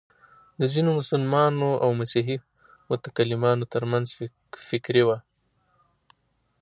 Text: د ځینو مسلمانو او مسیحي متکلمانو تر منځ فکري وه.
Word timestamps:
د 0.59 0.61
ځینو 0.73 0.89
مسلمانو 0.99 1.69
او 1.83 1.89
مسیحي 2.01 2.37
متکلمانو 2.91 3.65
تر 3.73 3.83
منځ 3.91 4.05
فکري 4.69 5.03
وه. 5.07 5.17